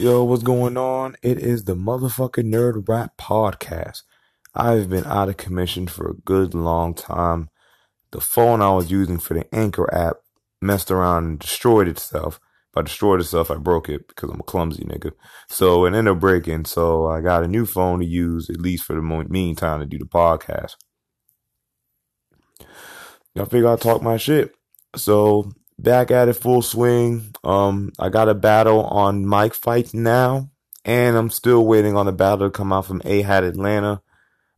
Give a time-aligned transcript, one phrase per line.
[0.00, 1.14] Yo, what's going on?
[1.20, 4.02] It is the motherfucking Nerd Rap Podcast.
[4.54, 7.50] I've been out of commission for a good long time.
[8.10, 10.16] The phone I was using for the Anchor app
[10.62, 12.40] messed around and destroyed itself.
[12.72, 15.12] If I destroyed itself, I broke it because I'm a clumsy nigga.
[15.50, 16.64] So it ended up breaking.
[16.64, 19.98] So I got a new phone to use, at least for the meantime, to do
[19.98, 20.76] the podcast.
[23.34, 24.54] Y'all figure I'll talk my shit.
[24.96, 25.52] So
[25.82, 27.34] back at it full swing.
[27.42, 30.50] Um, I got a battle on Mike Fight now,
[30.84, 34.02] and I'm still waiting on the battle to come out from A Hat Atlanta.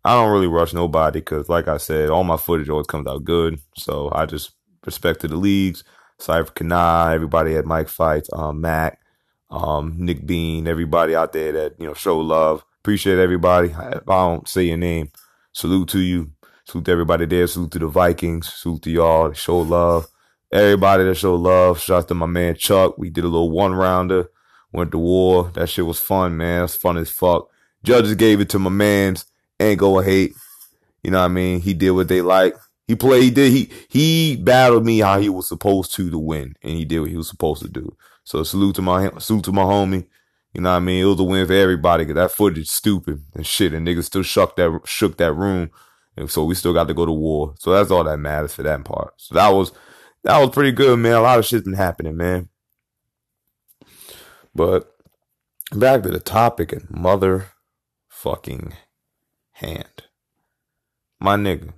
[0.05, 3.25] I don't really rush nobody because, like I said, all my footage always comes out
[3.25, 3.61] good.
[3.77, 4.53] So I just
[4.85, 5.85] respect to the leagues.
[6.19, 9.01] Cypher Kana, everybody at Mike Fights, um, Mac,
[9.51, 12.65] um, Nick Bean, everybody out there that, you know, show love.
[12.81, 13.69] Appreciate everybody.
[13.69, 15.11] If I don't say your name,
[15.53, 16.33] salute to you.
[16.65, 17.47] Salute to everybody there.
[17.47, 18.53] Salute to the Vikings.
[18.53, 19.33] Salute to y'all.
[19.33, 20.12] Show love
[20.53, 21.81] everybody that showed love.
[21.81, 22.99] Shout out to my man Chuck.
[22.99, 24.31] We did a little one rounder,
[24.73, 25.51] went to war.
[25.55, 26.61] That shit was fun, man.
[26.61, 27.49] It was fun as fuck.
[27.83, 29.25] Judges gave it to my man's.
[29.59, 30.35] Ain't go hate.
[31.03, 31.61] You know what I mean?
[31.61, 32.55] He did what they like.
[32.87, 33.23] He played.
[33.23, 33.53] He did.
[33.53, 37.11] He he battled me how he was supposed to to win, and he did what
[37.11, 37.97] he was supposed to do.
[38.25, 40.07] So salute to my salute to my homie.
[40.53, 41.03] You know what I mean?
[41.03, 42.05] It was a win for everybody.
[42.05, 45.71] Cause that footage stupid and shit, and niggas still shook that shook that room,
[46.17, 47.55] and so we still got to go to war.
[47.59, 49.15] So that's all that matters for that part.
[49.17, 49.73] So that was
[50.25, 51.15] that was pretty good, man.
[51.15, 52.49] A lot of shit's been happening, man.
[54.55, 54.95] But
[55.73, 58.73] back to the topic and motherfucking
[59.53, 60.05] hand.
[61.21, 61.73] My nigga.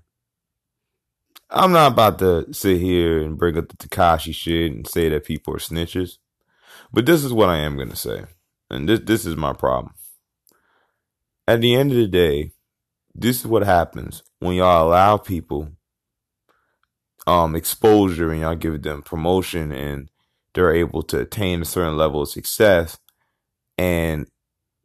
[1.51, 5.25] I'm not about to sit here and bring up the Tekashi shit and say that
[5.25, 6.19] people are snitches.
[6.93, 8.25] But this is what I am gonna say.
[8.71, 9.95] And this this is my problem.
[11.47, 12.53] At the end of the day,
[13.15, 15.69] this is what happens when y'all allow people
[17.27, 20.11] um, exposure and y'all give them promotion and
[20.55, 22.99] they're able to attain a certain level of success.
[23.79, 24.27] And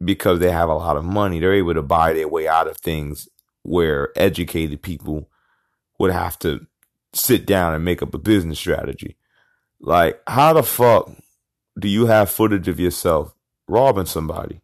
[0.02, 2.78] because they have a lot of money, they're able to buy their way out of
[2.78, 3.28] things
[3.62, 5.28] where educated people
[5.98, 6.66] would have to
[7.12, 9.16] sit down and make up a business strategy.
[9.80, 11.10] Like, how the fuck
[11.78, 13.34] do you have footage of yourself
[13.68, 14.60] robbing somebody?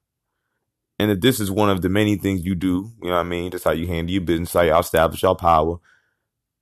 [0.98, 3.25] And if this is one of the many things you do, you know what I
[3.25, 3.50] mean?
[3.50, 5.78] That's how you handle your business, how you establish your power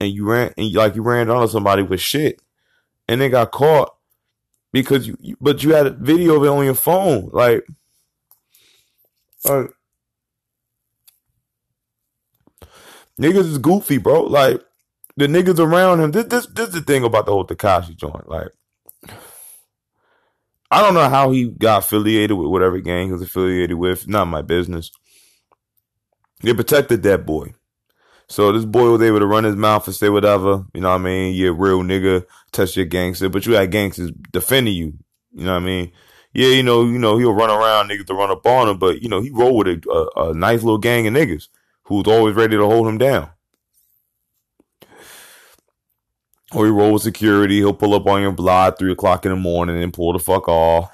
[0.00, 2.40] and you ran and like you ran onto somebody with shit
[3.08, 3.94] and they got caught
[4.72, 7.66] because you but you had a video of it on your phone like
[9.44, 9.64] uh,
[13.20, 14.22] niggas is goofy bro.
[14.22, 14.62] Like
[15.16, 18.28] the niggas around him this this this is the thing about the whole Tekashi joint
[18.28, 18.48] like
[20.70, 24.24] I don't know how he got affiliated with whatever gang he was affiliated with not
[24.26, 24.90] my business.
[26.42, 27.54] They protected that boy
[28.28, 31.00] so this boy was able to run his mouth and say whatever, you know what
[31.00, 31.34] I mean?
[31.34, 34.94] You're a real nigga, touch your gangster, but you had gangsters defending you,
[35.32, 35.92] you know what I mean?
[36.32, 39.02] Yeah, you know, you know, he'll run around niggas to run up on him, but
[39.02, 41.48] you know, he rolled with a, a, a nice little gang of niggas
[41.84, 43.30] who's always ready to hold him down.
[46.52, 49.36] Or he roll with security, he'll pull up on your block three o'clock in the
[49.36, 50.90] morning and pull the fuck off.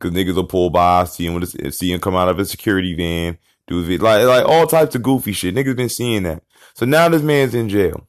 [0.00, 2.50] Cause niggas will pull by, see him with his, see him come out of his
[2.50, 3.36] security van,
[3.70, 5.54] do like like all types of goofy shit.
[5.54, 6.42] Niggas been seeing that.
[6.74, 8.06] So now this man's in jail.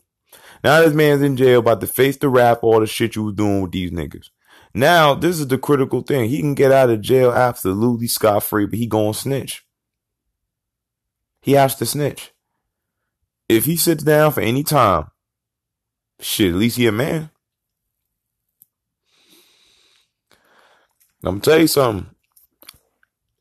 [0.64, 3.36] Now this man's in jail about to face the rap all the shit you was
[3.36, 4.30] doing with these niggas.
[4.74, 6.30] Now this is the critical thing.
[6.30, 9.66] He can get out of jail absolutely scot free, but he gonna snitch.
[11.42, 12.32] He has to snitch.
[13.50, 15.08] If he sits down for any time,
[16.20, 17.30] shit, at least he a man.
[21.24, 22.10] I'm gonna tell you something.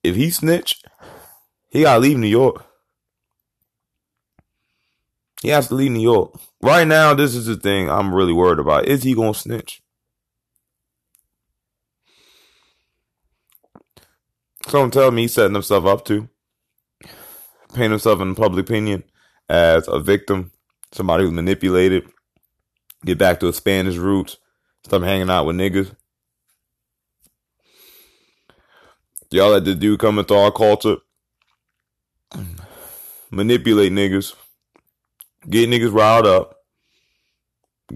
[0.02, 0.82] If he snitch,
[1.70, 2.64] he gotta leave New York.
[5.42, 6.38] He has to leave New York.
[6.62, 8.86] Right now, this is the thing I'm really worried about.
[8.86, 9.82] Is he gonna snitch?
[14.69, 16.28] Someone tell me he's setting himself up to
[17.75, 19.04] paint himself in public opinion
[19.48, 20.52] as a victim,
[20.92, 22.04] somebody who's manipulated,
[23.04, 24.37] get back to his Spanish roots,
[24.84, 25.94] stop hanging out with niggas.
[29.31, 30.96] Y'all let the dude come into our culture
[33.31, 34.35] manipulate niggas,
[35.49, 36.56] get niggas riled up,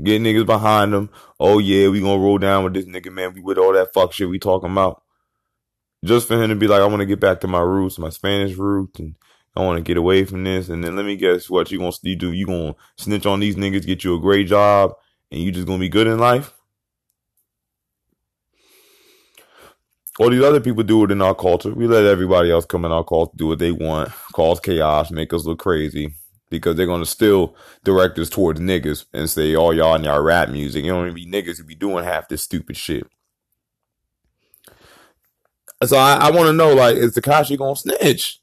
[0.03, 1.11] get niggas behind them.
[1.39, 3.35] Oh yeah, we gonna roll down with this nigga, man.
[3.35, 5.03] We with all that fuck shit we talking about.
[6.05, 8.11] Just for him to be like, I want to get back to my roots, my
[8.11, 9.15] Spanish roots, and
[9.57, 10.69] I want to get away from this.
[10.69, 12.33] And then let me guess what you gonna you do?
[12.33, 14.93] You gonna snitch on these niggas, get you a great job,
[15.31, 16.53] and you just gonna be good in life?
[20.19, 21.73] All these other people do it in our culture.
[21.75, 25.33] We let everybody else come in our culture do what they want, cause chaos, make
[25.33, 26.15] us look crazy.
[26.51, 30.51] Because they're gonna still direct us towards niggas and say, "Oh, y'all in y'all rap
[30.51, 33.07] music, you don't even be niggas who be doing half this stupid shit."
[35.83, 38.39] So I, I want to know, like, is Tekashi gonna snitch?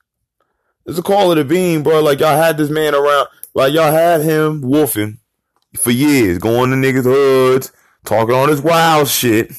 [0.86, 2.02] It's a call of the beam, bro.
[2.02, 5.20] Like y'all had this man around, like y'all had him wolfing
[5.78, 7.72] for years, going to niggas' hoods,
[8.04, 9.52] talking on this wild shit.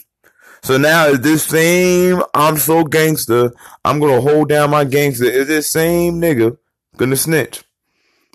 [0.62, 3.52] So now is this same I'm so gangster,
[3.84, 5.24] I'm gonna hold down my gangster.
[5.24, 6.56] Is this same nigga
[6.96, 7.64] gonna snitch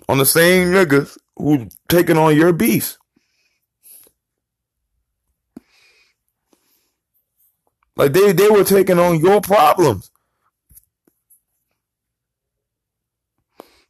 [0.08, 2.98] on the same niggas who taking on your beast?
[7.96, 10.10] Like they they were taking on your problems.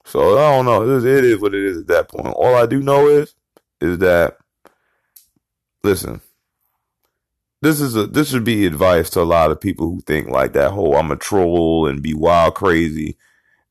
[0.05, 0.99] So I don't know.
[0.99, 2.35] It is what it is at that point.
[2.35, 3.35] All I do know is
[3.81, 4.39] is that
[5.83, 6.21] listen,
[7.63, 10.53] this is a this should be advice to a lot of people who think like
[10.53, 13.17] that whole I'm a troll and be wild crazy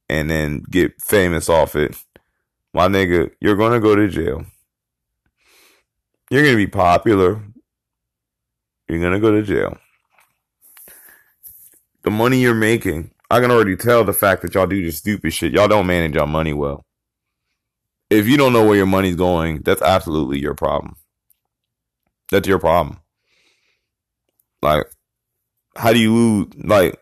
[0.10, 1.96] and then get famous off it.
[2.74, 4.46] My nigga, you're gonna go to jail.
[6.30, 7.42] You're gonna be popular.
[8.88, 9.78] You're gonna go to jail.
[12.04, 15.34] The money you're making I can already tell the fact that y'all do this stupid
[15.34, 15.52] shit.
[15.52, 16.86] Y'all don't manage your money well.
[18.10, 20.96] If you don't know where your money's going, that's absolutely your problem.
[22.32, 23.00] That's your problem.
[24.62, 24.86] Like,
[25.76, 26.48] how do you lose?
[26.58, 27.00] Like,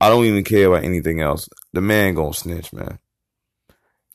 [0.00, 1.48] I don't even care about anything else.
[1.72, 2.98] The man gonna snitch, man.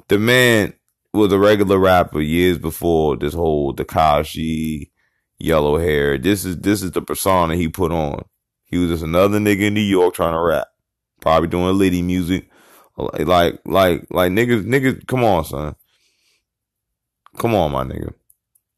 [0.08, 0.74] The man
[1.14, 4.92] was a regular rapper years before this whole Tekashi
[5.40, 6.18] yellow hair.
[6.18, 8.24] This is this is the persona he put on.
[8.66, 10.68] He was just another nigga in New York trying to rap,
[11.22, 12.50] probably doing litty music.
[12.98, 15.76] Like, like, like niggas, niggas, come on, son.
[17.38, 18.14] Come on, my nigga.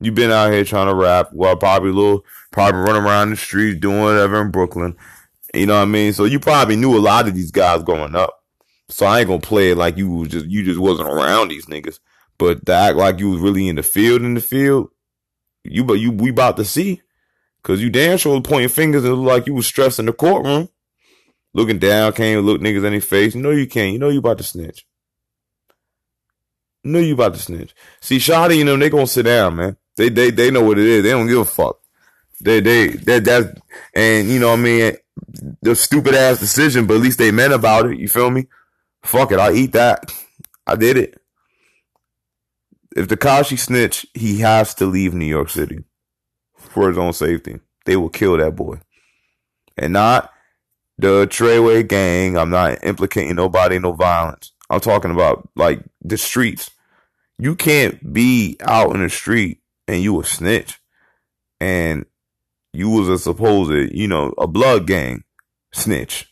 [0.02, 3.80] You been out here trying to rap, while probably little, probably running around the streets
[3.80, 4.96] doing whatever in Brooklyn.
[5.54, 6.14] You know what I mean?
[6.14, 8.44] So you probably knew a lot of these guys growing up.
[8.88, 11.66] So I ain't gonna play it like you was just you just wasn't around these
[11.66, 12.00] niggas.
[12.38, 14.90] But to act like you was really in the field in the field,
[15.64, 17.02] you but you we about to see.
[17.62, 20.70] Cause you damn sure pointing fingers and like you was stressed in the courtroom.
[21.54, 23.36] Looking down, can't even look niggas in their face.
[23.36, 23.92] You know you can't.
[23.94, 24.86] You know you about to snitch.
[26.84, 27.76] You know you about to snitch.
[28.00, 29.78] See, Shotti, you know, they gonna sit down, man.
[30.00, 31.04] They they they know what it is.
[31.04, 31.78] They don't give a fuck.
[32.40, 33.60] They they that that's
[33.94, 34.94] and you know what I mean
[35.62, 38.00] the stupid ass decision, but at least they meant about it.
[38.00, 38.48] You feel me?
[39.04, 40.10] Fuck it, I'll eat that.
[40.66, 41.22] I did it.
[42.96, 45.84] If Tekashi snitch, he has to leave New York City
[46.56, 47.60] for his own safety.
[47.84, 48.80] They will kill that boy.
[49.78, 50.32] And not
[50.98, 52.38] the Treyway gang.
[52.38, 54.54] I'm not implicating nobody, no violence.
[54.70, 56.72] I'm talking about like the streets.
[57.38, 60.80] You can't be out in the street and you a snitch
[61.60, 62.06] and
[62.74, 65.24] you was a supposed, you know, a blood gang
[65.72, 66.28] snitch.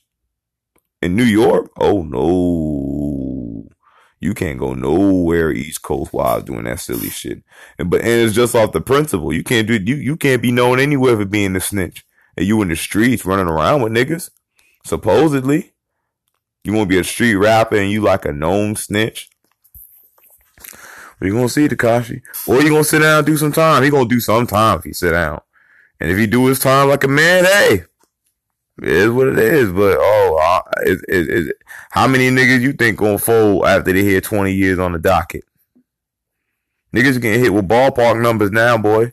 [1.02, 3.68] In New York, oh no.
[4.20, 7.44] You can't go nowhere East Coast while doing that silly shit.
[7.78, 9.32] And but and it's just off the principle.
[9.32, 12.04] You can't do you you can't be known anywhere for being a snitch.
[12.36, 14.32] And you in the streets running around with niggas.
[14.84, 15.74] Supposedly.
[16.64, 19.30] You wanna be a street rapper and you like a known snitch.
[21.20, 22.22] But you gonna see Tekashi.
[22.48, 23.84] Or you gonna sit down do some time.
[23.84, 25.42] He gonna do some time if he sit down.
[26.00, 27.84] And if he do his time like a man, hey,
[28.82, 29.72] it is what it is.
[29.72, 31.54] But oh, uh,
[31.90, 35.44] how many niggas you think gonna fold after they hit 20 years on the docket?
[36.94, 39.12] Niggas getting hit with ballpark numbers now, boy.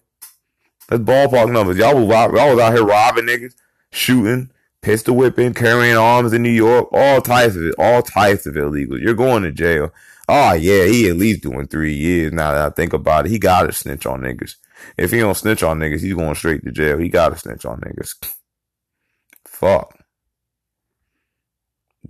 [0.89, 1.79] That's ballpark numbers.
[1.79, 3.55] Y'all was, y'all was out here robbing niggas,
[3.91, 4.51] shooting,
[4.83, 9.01] pistol whipping, carrying arms in New York, all types of it, all types of illegals.
[9.01, 9.93] You're going to jail.
[10.29, 12.33] Oh yeah, he at least doing three years.
[12.33, 14.57] Now that I think about it, he got to snitch on niggas.
[14.97, 16.99] If he don't snitch on niggas, he's going straight to jail.
[16.99, 18.35] He got to snitch on niggas.
[19.47, 19.99] Fuck.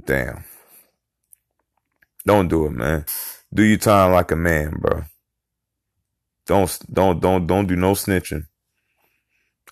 [0.04, 0.44] Damn.
[2.26, 3.04] Don't do it, man.
[3.52, 5.04] Do your time like a man, bro.
[6.46, 8.46] Don't don't don't don't do no snitching.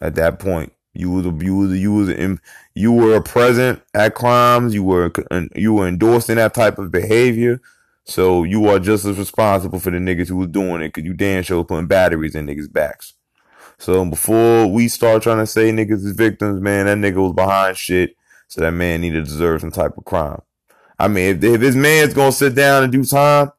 [0.01, 2.41] At that point, you was a, you was a, you was in,
[2.75, 4.75] you were a present at crimes.
[4.75, 5.13] You were
[5.55, 7.61] you were endorsing that type of behavior.
[8.05, 11.15] So you are just as responsible for the niggas who was doing it, cause you
[11.15, 13.15] damn sure putting batteries in niggas' backs.
[13.79, 17.77] So before we start trying to say niggas is victims, man, that nigga was behind
[17.77, 18.17] shit.
[18.49, 20.43] So that man need to deserve some type of crime.
[20.99, 23.51] I mean, if, if this man's gonna sit down and do time,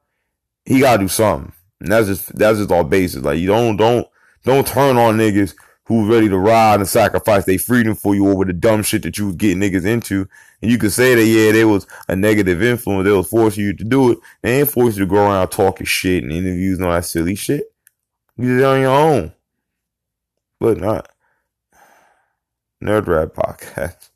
[0.64, 1.52] he gotta do something.
[1.80, 3.22] And that's just that's just all basis.
[3.22, 4.06] Like you don't don't
[4.44, 5.54] don't turn on niggas
[5.86, 9.18] who's ready to ride and sacrifice their freedom for you over the dumb shit that
[9.18, 10.28] you was getting niggas into.
[10.62, 13.72] And you could say that yeah, there was a negative influence, they was forcing you
[13.74, 14.18] to do it.
[14.42, 17.34] They ain't forcing you to go around talking shit and interviews and all that silly
[17.34, 17.72] shit.
[18.36, 19.32] You did it on your own
[20.64, 21.10] but not
[22.82, 24.08] Nerd Rap Podcast.